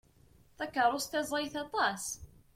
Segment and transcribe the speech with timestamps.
[0.57, 2.03] Takeṛṛust-a ẓẓayet aṭas.